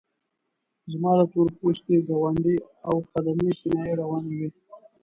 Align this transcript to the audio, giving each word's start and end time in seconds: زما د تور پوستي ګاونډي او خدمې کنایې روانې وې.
زما 0.91 1.11
د 1.19 1.21
تور 1.31 1.47
پوستي 1.57 1.95
ګاونډي 2.07 2.57
او 2.87 2.95
خدمې 3.09 3.51
کنایې 3.59 3.93
روانې 4.01 4.33
وې. 4.39 4.49